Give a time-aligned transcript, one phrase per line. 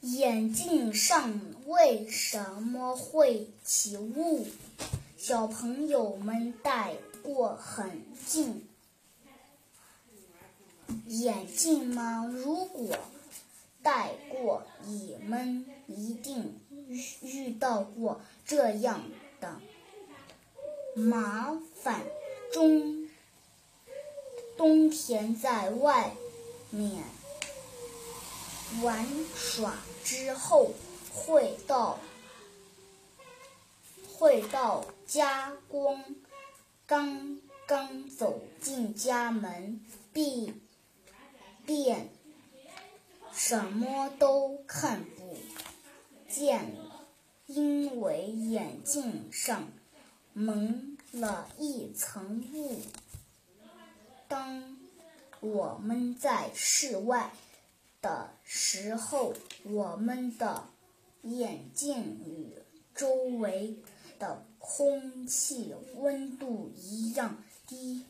[0.00, 4.46] 眼镜上为什么会起雾？
[5.18, 8.66] 小朋友们戴过很近
[11.06, 12.26] 眼镜吗？
[12.32, 12.96] 如果
[13.82, 16.58] 戴过，你们一定
[17.20, 19.02] 遇到过这样
[19.38, 19.60] 的
[20.94, 22.00] 麻烦：
[22.54, 23.06] 冬
[24.56, 26.14] 冬天在外
[26.70, 27.04] 面
[28.82, 29.74] 玩耍
[30.04, 30.70] 之后，
[31.12, 31.98] 会到
[34.16, 36.04] 会到家光
[36.86, 39.80] 刚刚走进家门，
[40.12, 40.54] 必
[41.66, 42.08] 便
[43.32, 45.36] 什么都看不
[46.28, 46.74] 见，
[47.46, 49.68] 因为眼镜上
[50.32, 52.80] 蒙了一层雾。
[54.28, 54.78] 当
[55.40, 57.32] 我们在室外
[58.00, 60.68] 的时候，我们的
[61.22, 62.54] 眼镜与
[62.94, 63.76] 周围
[64.18, 68.04] 的空气温度一样低；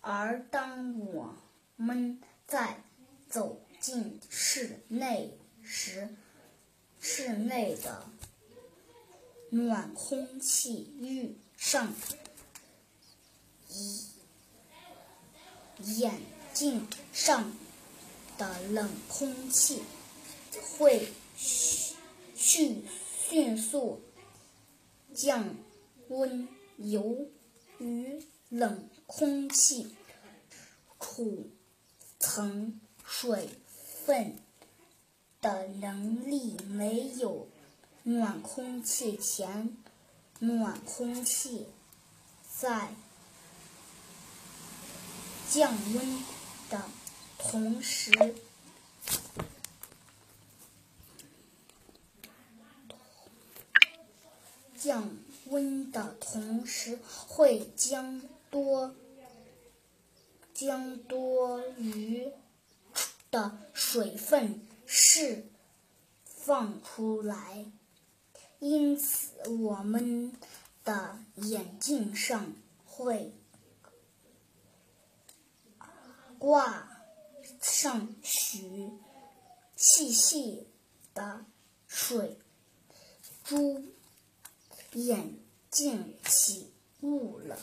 [0.00, 1.34] 而当我
[1.76, 2.82] 们在
[3.28, 6.14] 走进室内时，
[7.00, 8.04] 室内的
[9.50, 11.94] 暖空气遇上
[13.68, 14.06] 一
[15.98, 16.20] 眼
[16.52, 17.52] 镜上
[18.40, 19.82] 的冷空气，
[20.78, 22.82] 会迅
[23.14, 24.00] 迅速
[25.14, 25.54] 降
[26.08, 26.48] 温。
[26.78, 27.28] 由
[27.78, 29.94] 于冷空气
[30.98, 31.50] 储
[32.18, 33.50] 藏水
[34.06, 34.38] 分
[35.42, 37.46] 的能力没有
[38.04, 39.76] 暖空气强，
[40.38, 41.66] 暖空气
[42.50, 42.94] 在
[45.50, 46.24] 降温
[46.70, 46.82] 的
[47.42, 48.12] 同时，
[54.78, 55.10] 降
[55.46, 58.94] 温的同时会将多
[60.54, 62.30] 将多余
[63.30, 65.46] 的水分释
[66.24, 67.66] 放出来，
[68.60, 70.32] 因此我们
[70.84, 72.52] 的眼镜上
[72.84, 73.32] 会
[76.38, 76.99] 挂
[77.60, 78.90] 上许
[79.76, 80.66] 细细
[81.14, 81.44] 的
[81.86, 82.38] 水
[83.44, 83.84] 珠，
[84.92, 85.38] 眼
[85.70, 87.58] 镜起雾了。